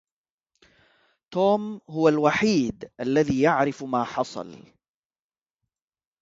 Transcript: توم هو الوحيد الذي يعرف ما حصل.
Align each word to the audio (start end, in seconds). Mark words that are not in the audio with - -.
توم 1.33 1.81
هو 1.89 2.07
الوحيد 2.09 2.91
الذي 2.99 3.41
يعرف 3.41 3.83
ما 3.83 4.03
حصل. 4.03 4.63